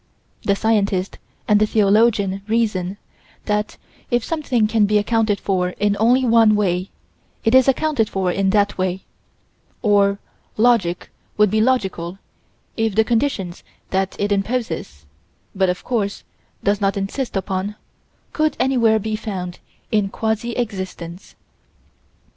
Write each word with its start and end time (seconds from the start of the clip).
The 0.41 0.55
scientist 0.55 1.19
and 1.47 1.59
the 1.59 1.67
theologian 1.67 2.41
reason 2.47 2.97
that 3.45 3.77
if 4.09 4.23
something 4.23 4.65
can 4.65 4.87
be 4.87 4.97
accounted 4.97 5.39
for 5.39 5.69
in 5.77 5.95
only 5.99 6.25
one 6.25 6.55
way, 6.55 6.89
it 7.43 7.53
is 7.53 7.67
accounted 7.67 8.09
for 8.09 8.31
in 8.31 8.49
that 8.49 8.79
way 8.79 9.03
or 9.83 10.17
logic 10.57 11.11
would 11.37 11.51
be 11.51 11.61
logical, 11.61 12.17
if 12.75 12.95
the 12.95 13.03
conditions 13.03 13.63
that 13.91 14.15
it 14.17 14.31
imposes, 14.31 15.05
but, 15.53 15.69
of 15.69 15.83
course, 15.83 16.23
does 16.63 16.81
not 16.81 16.97
insist 16.97 17.35
upon, 17.37 17.75
could 18.33 18.57
anywhere 18.59 18.97
be 18.97 19.15
found 19.15 19.59
in 19.91 20.09
quasi 20.09 20.53
existence. 20.53 21.35